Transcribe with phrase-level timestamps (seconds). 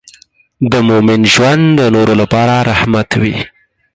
[0.71, 3.35] د مؤمن ژوند د نورو لپاره رحمت وي.